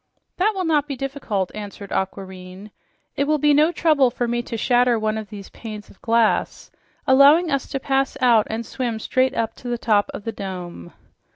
[0.37, 2.71] "That will not be difficult," answered Aquareine.
[3.15, 6.71] "It will be no trouble for me to shatter one of these panes of glass,
[7.05, 10.91] allowing us to pass out and swim straight up to the top of the dome."